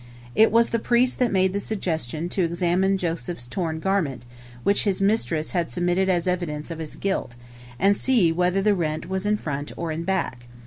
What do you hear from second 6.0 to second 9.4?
as evidence of his guilt, and see whether the rent was in